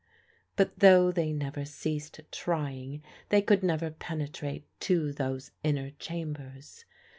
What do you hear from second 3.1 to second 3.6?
they